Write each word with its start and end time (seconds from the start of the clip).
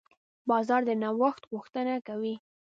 بازار 0.49 0.81
د 0.89 0.91
نوښت 1.01 1.43
غوښتنه 1.51 1.93
کوي. 2.07 2.35